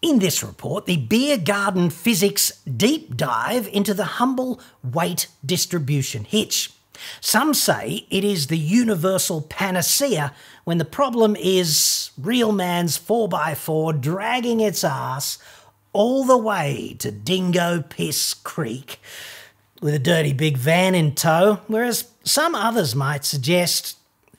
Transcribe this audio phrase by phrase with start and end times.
[0.00, 6.70] In this report, the Beer Garden Physics deep dive into the humble weight distribution hitch.
[7.20, 10.32] Some say it is the universal panacea
[10.62, 15.38] when the problem is real man's 4x4 dragging its ass
[15.92, 19.00] all the way to Dingo Piss Creek
[19.82, 23.98] with a dirty big van in tow, whereas some others might suggest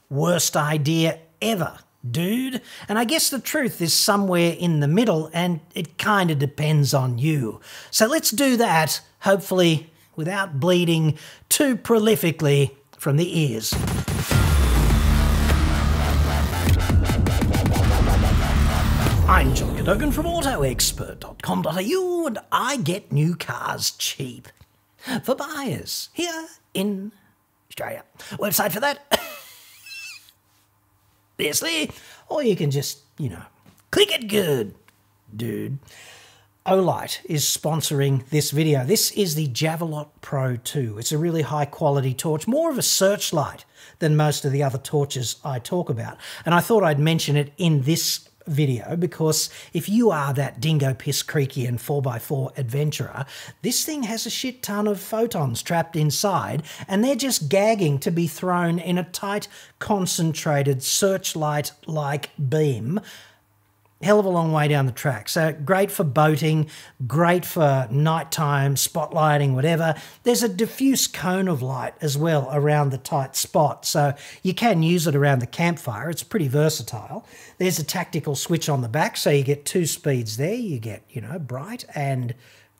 [0.09, 2.61] worst idea ever dude.
[2.87, 6.93] And I guess the truth is somewhere in the middle, and it kind of depends
[6.93, 7.59] on you.
[7.91, 11.17] So let's do that, hopefully without bleeding
[11.47, 13.73] too prolifically from the ears.
[19.29, 24.47] I'm John Cadogan from AutoExpert.com.au, and I get new cars cheap
[25.23, 27.11] for buyers here in
[27.69, 28.03] Australia.
[28.31, 29.18] Website for that
[31.39, 31.89] obviously,
[32.27, 33.43] or you can just, you know,
[33.91, 34.75] click it good,
[35.33, 35.79] dude.
[36.65, 38.83] Olight is sponsoring this video.
[38.83, 40.97] This is the Javelot Pro 2.
[40.99, 43.63] It's a really high quality torch, more of a searchlight
[43.99, 46.17] than most of the other torches I talk about.
[46.45, 50.93] And I thought I'd mention it in this video because if you are that dingo
[50.93, 53.25] piss creaky and 4x4 adventurer,
[53.61, 58.11] this thing has a shit ton of photons trapped inside and they're just gagging to
[58.11, 59.47] be thrown in a tight,
[59.79, 62.99] concentrated searchlight like beam
[64.01, 65.27] hell of a long way down the track.
[65.27, 66.69] So great for boating,
[67.05, 69.95] great for nighttime spotlighting, whatever.
[70.23, 74.83] There's a diffuse cone of light as well around the tight spot, so you can
[74.83, 76.09] use it around the campfire.
[76.09, 77.25] It's pretty versatile.
[77.57, 80.53] There's a tactical switch on the back, so you get two speeds there.
[80.53, 82.35] You get, you know, bright and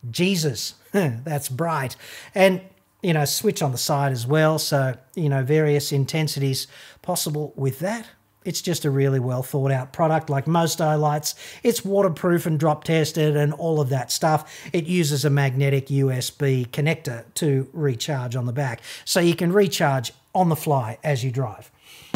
[0.10, 1.96] Jesus, that's bright.
[2.34, 2.62] And
[3.02, 4.60] you know, switch on the side as well.
[4.60, 6.68] So, you know, various intensities
[7.02, 8.06] possible with that.
[8.46, 11.36] It's just a really well thought out product, like most Olights.
[11.62, 14.70] It's waterproof and drop tested and all of that stuff.
[14.72, 20.14] It uses a magnetic USB connector to recharge on the back, so you can recharge
[20.34, 21.72] on the fly as you drive.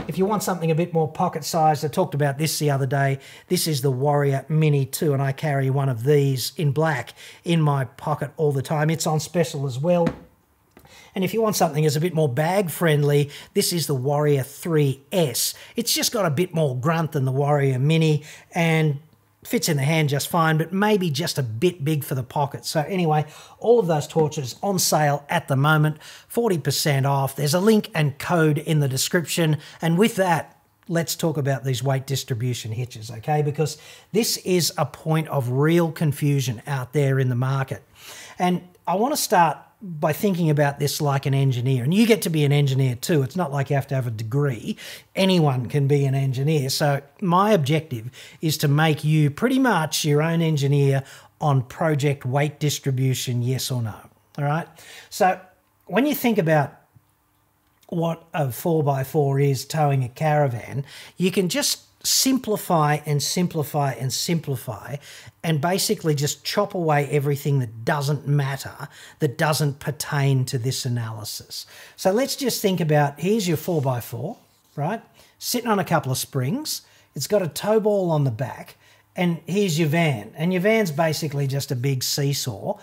[0.08, 2.86] If you want something a bit more pocket sized, I talked about this the other
[2.86, 3.20] day.
[3.48, 7.62] This is the Warrior Mini 2, and I carry one of these in black in
[7.62, 8.90] my pocket all the time.
[8.90, 10.08] It's on special as well.
[11.16, 14.42] And if you want something that's a bit more bag friendly, this is the Warrior
[14.42, 15.54] 3S.
[15.76, 19.00] It's just got a bit more grunt than the Warrior Mini and
[19.44, 22.66] fits in the hand just fine, but maybe just a bit big for the pocket.
[22.66, 23.26] So anyway,
[23.60, 25.98] all of those torches on sale at the moment,
[26.32, 27.36] 40% off.
[27.36, 29.58] There's a link and code in the description.
[29.82, 30.58] And with that,
[30.88, 33.42] let's talk about these weight distribution hitches, okay?
[33.42, 33.78] Because
[34.12, 37.84] this is a point of real confusion out there in the market.
[38.40, 41.84] And I want to start by thinking about this like an engineer.
[41.84, 43.22] And you get to be an engineer too.
[43.22, 44.78] It's not like you have to have a degree.
[45.14, 46.70] Anyone can be an engineer.
[46.70, 51.04] So my objective is to make you pretty much your own engineer
[51.42, 53.96] on project weight distribution, yes or no.
[54.38, 54.68] All right.
[55.10, 55.40] So
[55.88, 56.74] when you think about
[57.90, 60.86] what a 4x4 is towing a caravan,
[61.18, 64.98] you can just simplify and simplify and simplify
[65.44, 71.66] and basically just chop away everything that doesn't matter, that doesn't pertain to this analysis.
[71.96, 74.38] So let's just think about here's your 4x4,
[74.76, 75.02] right?
[75.40, 76.82] Sitting on a couple of springs.
[77.16, 78.76] It's got a tow ball on the back.
[79.16, 80.34] And here's your van.
[80.36, 82.80] And your van's basically just a big seesaw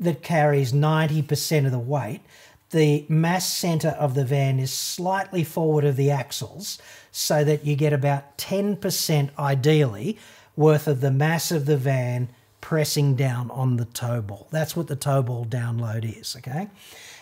[0.00, 2.22] that carries 90% of the weight
[2.70, 6.78] the mass center of the van is slightly forward of the axles
[7.10, 10.18] so that you get about 10% ideally
[10.56, 12.28] worth of the mass of the van
[12.60, 14.46] pressing down on the tow ball.
[14.50, 16.68] That's what the tow ball download is, okay?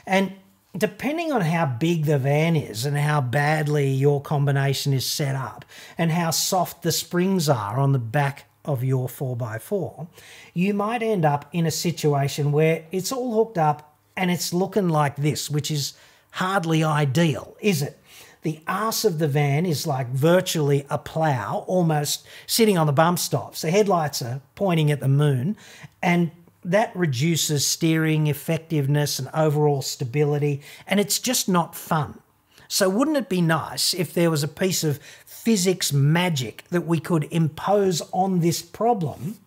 [0.07, 0.33] And
[0.77, 5.65] depending on how big the van is and how badly your combination is set up
[5.97, 10.09] and how soft the springs are on the back of your 4x4,
[10.53, 14.89] you might end up in a situation where it's all hooked up and it's looking
[14.89, 15.95] like this, which is
[16.33, 17.99] hardly ideal, is it?
[18.43, 23.21] The arse of the van is like virtually a plough, almost sitting on the bump
[23.21, 23.63] stops.
[23.63, 25.57] The headlights are pointing at the moon,
[26.03, 26.33] and
[26.65, 32.21] that reduces steering effectiveness and overall stability, and it's just not fun.
[32.67, 36.99] So, wouldn't it be nice if there was a piece of physics magic that we
[36.99, 39.39] could impose on this problem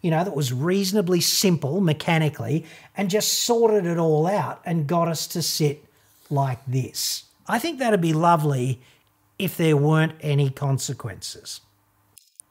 [0.00, 2.64] you know, that was reasonably simple mechanically
[2.96, 5.84] and just sorted it all out and got us to sit
[6.30, 7.24] like this.
[7.46, 8.80] I think that'd be lovely
[9.38, 11.60] if there weren't any consequences.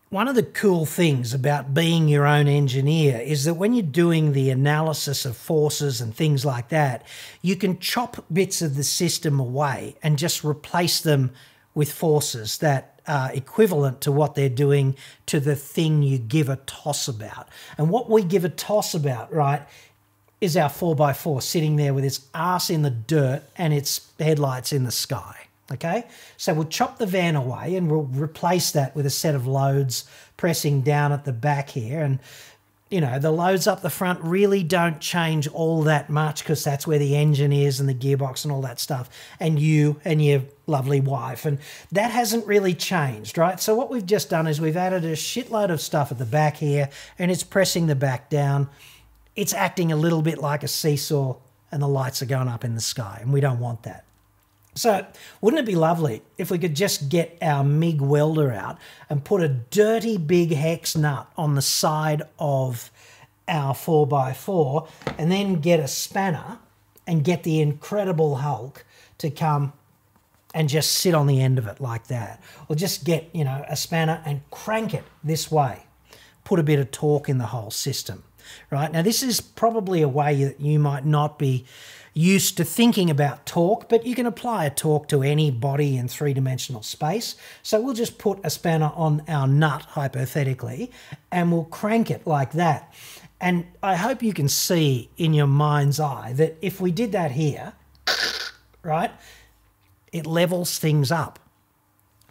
[0.10, 4.34] One of the cool things about being your own engineer is that when you're doing
[4.34, 7.06] the analysis of forces and things like that,
[7.44, 11.32] you can chop bits of the system away and just replace them
[11.76, 14.96] with forces that are equivalent to what they're doing
[15.28, 17.48] to the thing you give a toss about.
[17.78, 19.62] And what we give a toss about, right,
[20.42, 24.84] is our 4x4 sitting there with its ass in the dirt and its headlights in
[24.84, 25.36] the sky.
[25.72, 26.06] Okay,
[26.36, 30.10] so we'll chop the van away and we'll replace that with a set of loads
[30.36, 32.02] pressing down at the back here.
[32.02, 32.18] And
[32.90, 36.88] you know, the loads up the front really don't change all that much because that's
[36.88, 39.10] where the engine is and the gearbox and all that stuff,
[39.40, 41.46] and you and your lovely wife.
[41.46, 41.60] And
[41.92, 43.60] that hasn't really changed, right?
[43.60, 46.58] So, what we've just done is we've added a shitload of stuff at the back
[46.58, 46.90] here
[47.20, 48.70] and it's pressing the back down.
[49.36, 51.38] It's acting a little bit like a seesaw,
[51.72, 54.04] and the lights are going up in the sky, and we don't want that.
[54.76, 55.06] So,
[55.42, 58.78] wouldn't it be lovely if we could just get our MIG welder out
[59.10, 62.92] and put a dirty big hex nut on the side of
[63.48, 64.88] our 4x4
[65.18, 66.60] and then get a spanner
[67.08, 68.86] and get the Incredible Hulk
[69.18, 69.74] to come
[70.54, 72.42] and just sit on the end of it like that.
[72.68, 75.84] Or just get, you know, a spanner and crank it this way.
[76.44, 78.24] Put a bit of torque in the whole system,
[78.70, 78.92] right?
[78.92, 81.66] Now, this is probably a way that you might not be
[82.14, 86.08] used to thinking about torque, but you can apply a torque to any body in
[86.08, 87.36] three dimensional space.
[87.64, 90.92] So we'll just put a spanner on our nut, hypothetically,
[91.32, 92.94] and we'll crank it like that.
[93.40, 97.32] And I hope you can see in your mind's eye that if we did that
[97.32, 97.74] here,
[98.84, 99.12] right,
[100.12, 101.40] it levels things up.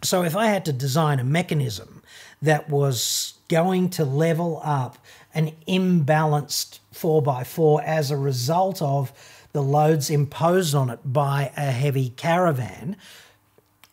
[0.03, 2.03] So if I had to design a mechanism
[2.41, 4.97] that was going to level up
[5.33, 9.13] an imbalanced 4x4 as a result of
[9.51, 12.95] the loads imposed on it by a heavy caravan.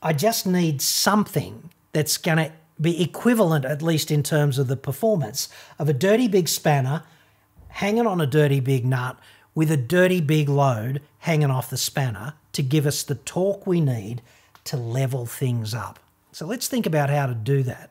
[0.02, 4.76] I just need something that's going to be equivalent, at least in terms of the
[4.76, 5.48] performance,
[5.78, 7.02] of a dirty big spanner
[7.68, 9.18] hanging on a dirty big nut
[9.54, 13.80] with a dirty big load hanging off the spanner to give us the torque we
[13.80, 14.20] need
[14.64, 15.98] to level things up.
[16.32, 17.90] So let's think about how to do that.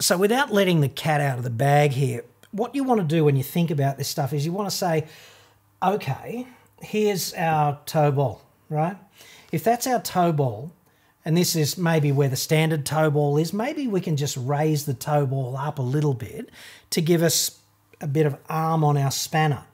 [0.00, 2.22] So, without letting the cat out of the bag here,
[2.56, 4.76] what you want to do when you think about this stuff is you want to
[4.76, 5.06] say,
[5.82, 6.46] okay,
[6.80, 8.96] here's our tow ball, right?
[9.52, 10.72] If that's our tow ball,
[11.24, 14.86] and this is maybe where the standard tow ball is, maybe we can just raise
[14.86, 16.50] the tow ball up a little bit
[16.90, 17.58] to give us
[18.00, 19.64] a bit of arm on our spanner.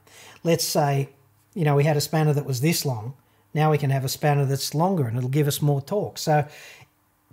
[0.43, 1.09] Let's say,
[1.53, 3.13] you know, we had a spanner that was this long.
[3.53, 6.17] Now we can have a spanner that's longer and it'll give us more torque.
[6.17, 6.47] So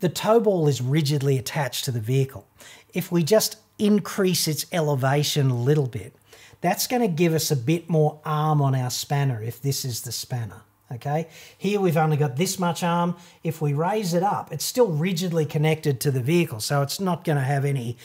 [0.01, 2.47] the tow ball is rigidly attached to the vehicle.
[2.93, 6.15] If we just increase its elevation a little bit,
[6.61, 10.03] that's going to give us a bit more arm on our spanner if this is
[10.03, 10.63] the spanner.
[10.93, 13.17] Okay, here we've only got this much arm.
[13.45, 17.23] If we raise it up, it's still rigidly connected to the vehicle, so it's not
[17.23, 17.97] going to have any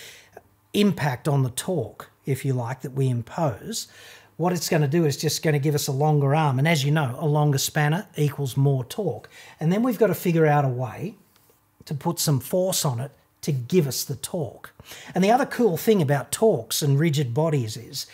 [0.73, 3.87] impact on the torque, if you like, that we impose.
[4.37, 6.59] What it's going to do is just going to give us a longer arm.
[6.59, 9.29] And as you know, a longer spanner equals more torque.
[9.59, 11.15] And then we've got to figure out a way
[11.85, 13.11] to put some force on it
[13.45, 14.73] to give us the torque.
[15.13, 18.07] And the other cool thing about torques and rigid bodies is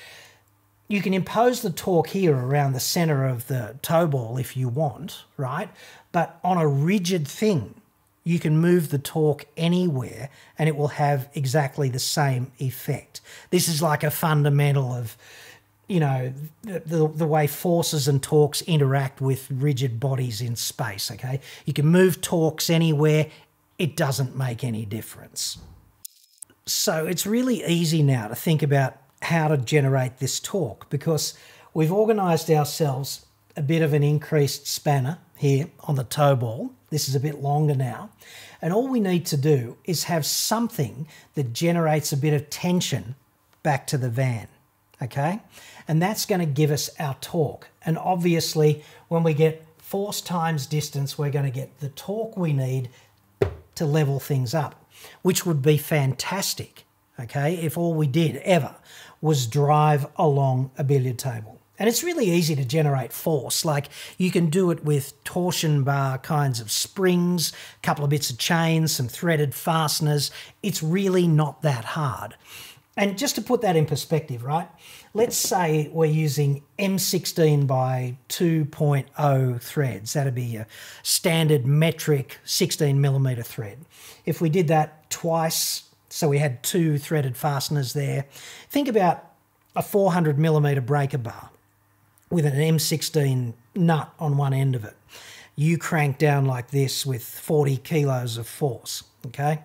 [0.88, 4.68] you can impose the torque here around the center of the tow ball if you
[4.68, 5.70] want, right?
[6.12, 7.76] But on a rigid thing,
[8.26, 10.30] you can move the torque anywhere
[10.60, 13.22] and it will have exactly the same effect.
[13.52, 15.16] This is like a fundamental of,
[15.88, 21.10] you know, the, the, the, way forces and torques interact with rigid bodies in space,
[21.10, 21.40] okay?
[21.66, 23.28] You can move torques anywhere,
[23.82, 25.58] it doesn't make any difference.
[26.68, 31.34] So it's really easy now to think about how to generate this torque because
[31.74, 33.26] we've organised ourselves
[33.58, 36.74] a bit of an increased spanner here on the tow ball.
[36.92, 38.12] This is a bit longer now.
[38.62, 43.16] And all we need to do is have something that generates a bit of tension
[43.64, 44.48] back to the van,
[45.02, 45.42] okay?
[45.88, 47.68] And that's to give us our torque.
[47.84, 52.92] And obviously, when we get force times distance, we're to get the torque we need
[53.82, 54.88] to level things up,
[55.24, 56.86] which would be fantastic,
[57.20, 58.76] okay, if all we did ever
[59.22, 61.60] was drive along a billiard table.
[61.80, 63.66] And it's really easy to generate force.
[63.66, 68.30] Like you can do it with torsion bar kinds of springs, a couple of bits
[68.30, 70.30] of chain, some threaded fasteners.
[70.62, 72.36] It's really not that hard.
[73.02, 74.70] And just to put that in perspective, right?
[75.14, 80.14] Let's say we're using M16 by 2.0 threads.
[80.14, 80.68] That'd be a
[81.02, 83.80] standard metric 16 millimeter thread.
[84.26, 88.26] If we did that twice so we had two threaded fasteners there.
[88.70, 89.24] Think about
[89.76, 91.50] a 400 millimeter breaker bar
[92.30, 94.96] with an M16 nut on one end of it.
[95.56, 99.62] You crank down like this with 40 kilos of force, okay?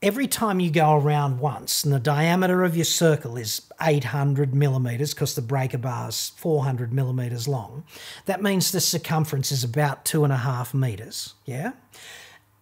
[0.00, 5.12] Every time you go around once, and the diameter of your circle is 800 millimeters
[5.12, 7.82] because the breaker bar is 400 millimeters long,
[8.26, 11.72] that means the circumference is about two and a half meters, yeah?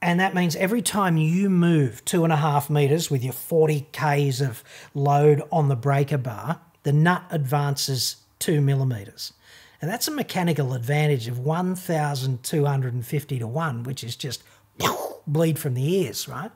[0.00, 3.86] And that means every time you move two and a half meters with your 40
[3.92, 4.64] Ks of
[4.94, 9.34] load on the breaker bar, the nut advances two millimeters.
[9.82, 14.42] And that's a mechanical advantage of 1,250 to 1, which is just
[15.26, 16.50] bleed from the ears, right?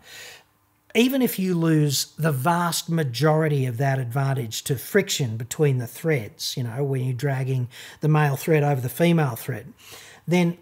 [0.95, 6.57] Even if you lose the vast majority of that advantage to friction between the threads,
[6.57, 7.69] you know, when you're dragging
[8.01, 9.73] the male thread over the female thread,
[10.27, 10.59] then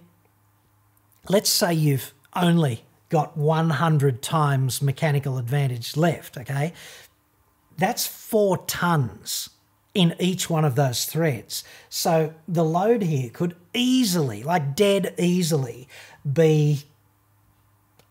[1.28, 6.73] let's say you've only got 100 times mechanical advantage left, okay?
[7.78, 9.50] That's four tons
[9.94, 11.64] in each one of those threads.
[11.88, 15.88] So the load here could easily, like dead easily,
[16.30, 16.85] be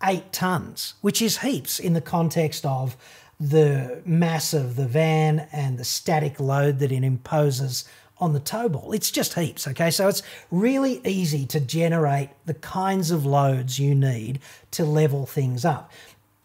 [0.04, 2.96] eight tons, which is heaps in the context of
[3.40, 7.86] the mass of the van and the static load that it imposes
[8.20, 8.94] on the tow ball.
[8.94, 9.92] It's just heaps, okay?
[9.92, 14.40] So it's really easy to generate the kinds of loads you need
[14.72, 15.92] to level things up.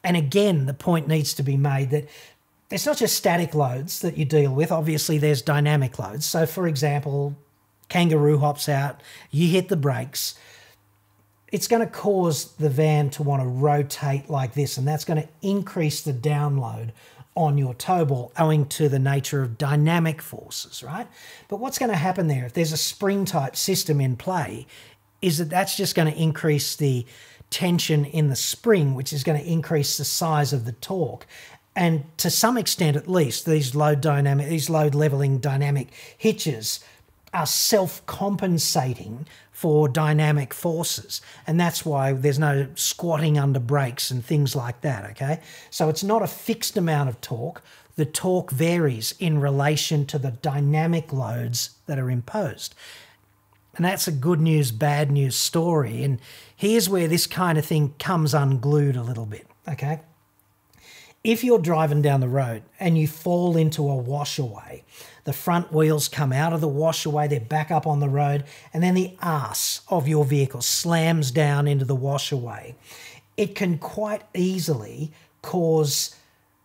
[0.05, 2.09] And again, the point needs to be made that
[2.71, 4.73] it's not just static loads that you deal with.
[4.73, 6.27] Obviously, there's dynamic loads.
[6.27, 7.37] So, for example,
[7.89, 10.35] kangaroo hops out, you hit the brakes,
[11.53, 15.23] it's going to cause the van to want to rotate like this, and that's going
[15.23, 16.91] to increase the download
[17.35, 21.07] on your tow ball owing to the nature of dynamic forces, right?
[21.49, 24.67] But what's going to happen there if there's a spring type system in play
[25.21, 27.07] is that that's just going to increase the
[27.49, 31.27] tension in the spring, which is going to increase the size of the torque.
[31.77, 36.81] And to some extent, at least, these load dynamic, these load leveling dynamic hitches
[37.33, 41.21] are self compensating for dynamic forces.
[41.47, 45.41] And that's why there's no squatting under brakes and things like that, okay?
[45.71, 47.63] So it's not a fixed amount of torque.
[47.97, 52.75] The torque varies in relation to the dynamic loads that are imposed.
[53.77, 56.03] And that's a good news, bad news story.
[56.03, 56.19] And
[56.57, 60.01] here's where this kind of thing comes unglued a little bit, okay?
[61.25, 64.83] If you're driving down the road and you fall into a washaway,
[65.23, 68.43] the front wheels come out of the washaway, they're back up on the road,
[68.75, 72.75] and then the ass of your vehicle slams down into the washaway.
[73.37, 75.13] It can quite easily
[75.43, 76.17] cause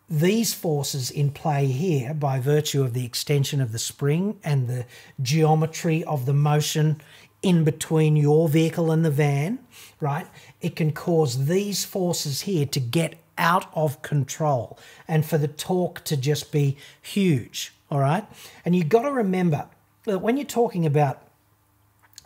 [0.10, 4.88] these forces in play here by virtue of the extension of the spring and the
[5.22, 7.00] geometry of the motion
[7.44, 9.60] in between your vehicle and the van,
[10.00, 10.26] right?
[10.62, 14.78] It can cause these forces here to get out of control
[15.08, 17.74] and for the torque to just be huge.
[17.90, 18.26] All right.
[18.66, 19.68] And you've got to remember
[20.06, 21.22] that when you're talking about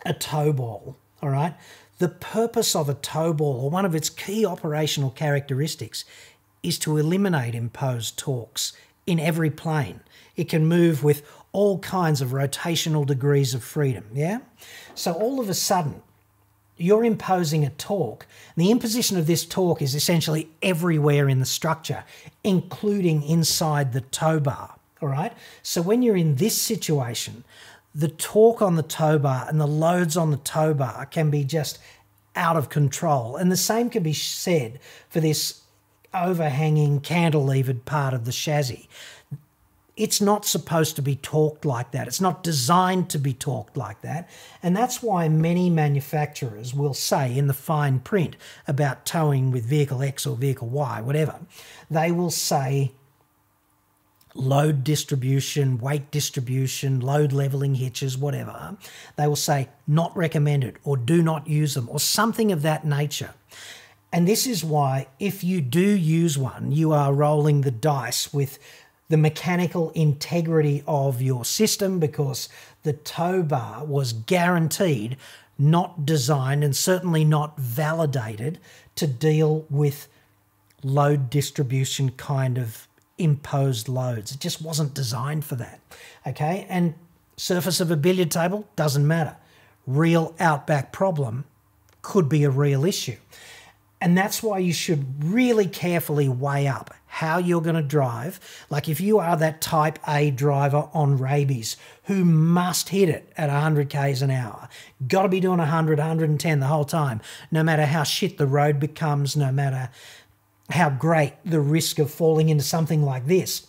[0.04, 1.54] a tow ball, all right,
[1.98, 6.04] the purpose of a tow ball or one of its key operational characteristics
[6.62, 8.72] is to eliminate imposed torques
[9.06, 10.00] in every plane.
[10.36, 14.04] It can move with all kinds of rotational degrees of freedom.
[14.14, 14.38] Yeah.
[14.94, 16.02] So all of a sudden,
[16.76, 18.26] you're imposing a torque.
[18.56, 22.04] The imposition of this torque is essentially everywhere in the structure,
[22.42, 24.76] including inside the tow bar.
[25.00, 25.32] All right.
[25.62, 27.44] So when you're in this situation,
[27.94, 31.44] the torque on the tow bar and the loads on the tow bar can be
[31.44, 31.78] just
[32.34, 33.36] out of control.
[33.36, 35.62] And the same can be said for this
[36.14, 38.88] overhanging cantilevered part of the chassis
[39.96, 42.08] it's not supposed to be torqued like that.
[42.08, 44.28] It's not designed to be torqued like that.
[44.62, 50.02] And that's why many manufacturers will say in the fine print about towing with vehicle
[50.02, 51.40] X or vehicle Y, whatever,
[51.90, 52.92] they will say
[54.34, 58.78] load distribution, weight distribution, load leveling hitches, whatever.
[59.16, 63.34] They will say not recommended or do not use them or something of that nature.
[64.14, 68.58] And this is why, if you do use one, you are rolling the dice with
[69.12, 72.48] the mechanical integrity of your system because
[72.82, 75.18] the tow bar was guaranteed
[75.58, 78.58] not designed and certainly not validated
[78.94, 80.08] to deal with
[80.82, 82.88] load distribution kind of
[83.18, 84.32] imposed loads.
[84.32, 85.80] It just wasn't designed for that.
[86.26, 86.94] Okay, and
[87.36, 89.36] surface of a billiard table doesn't matter.
[89.86, 91.44] Real outback problem
[92.00, 93.18] could be a real issue.
[94.00, 98.40] And that's why you should really carefully weigh up how you're going to drive.
[98.70, 103.50] Like if you are that type A driver on rabies who must hit it at
[103.50, 104.66] 100 k's an hour,
[105.06, 108.80] got to be doing 100, 110 the whole time, no matter how shit the road
[108.80, 109.90] becomes, no matter
[110.70, 113.66] how great the risk of falling into something like this,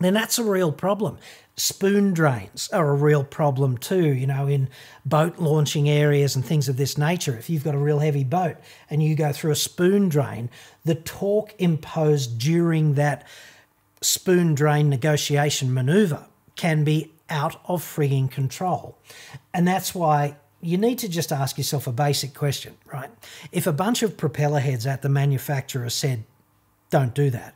[0.00, 1.18] then that's a real problem
[1.56, 4.68] spoon drains are a real problem too, you know, in
[5.06, 7.36] boat launching areas and things of this nature.
[7.36, 8.56] If you've got a real heavy boat
[8.90, 10.50] and you go through a spoon drain,
[10.84, 13.26] the torque imposed during that
[14.02, 18.98] spoon drain negotiation maneuver can be out of frigging control.
[19.54, 23.10] And that's why you need to just ask yourself a basic question, right?
[23.52, 26.24] If a bunch of propeller heads at the manufacturer said,
[26.90, 27.54] don't do that,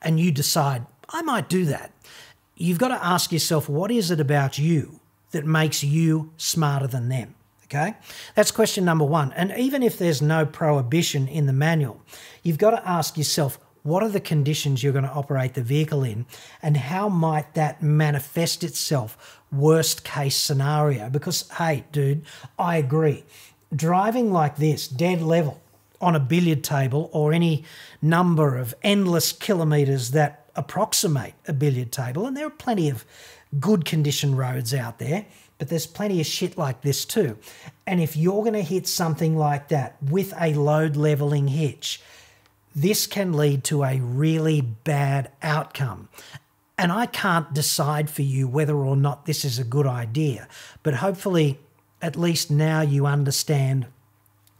[0.00, 1.91] and you decide, I might do that,
[2.62, 5.00] you've got to ask yourself, what is it about you
[5.32, 7.34] that makes you smarter than them?
[7.64, 7.94] Okay,
[8.34, 9.32] that's question number one.
[9.32, 12.02] And even if there's no prohibition in the manual,
[12.42, 16.04] you've got to ask yourself, what are the conditions you're going to operate the vehicle
[16.04, 16.26] in,
[16.62, 19.40] and how might that manifest itself?
[19.50, 21.10] Worst case scenario.
[21.10, 22.24] Because, hey, dude,
[22.58, 23.24] I agree.
[23.74, 25.60] Driving like this, dead level,
[26.00, 27.64] on a billiard table or any
[28.02, 33.04] number of endless kilometres that approximate a billiard table, and there are plenty of
[33.58, 35.26] good condition roads out there,
[35.58, 37.38] but there's plenty of shit like this too.
[37.86, 42.00] And if you're going to hit something like that with a load leveling hitch,
[42.74, 46.08] this can lead to a really bad outcome.
[46.78, 50.48] And I can't decide for you whether or not this is a good idea,
[50.82, 51.58] but hopefully,
[52.00, 53.86] at least now you understand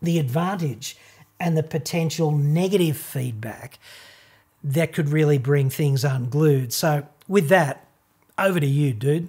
[0.00, 0.96] the advantage
[1.40, 3.78] and the potential negative feedback
[4.64, 6.72] that could really bring things unglued.
[6.72, 7.86] So, with that,
[8.38, 9.28] over to you, dude.